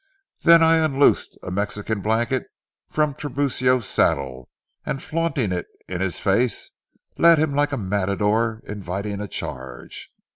[0.41, 2.47] Then I unloosed a Mexican blanket
[2.89, 4.49] from Tiburcio's saddle,
[4.83, 6.71] and flaunting it in his face,
[7.19, 10.09] led him like a matador inviting a charge.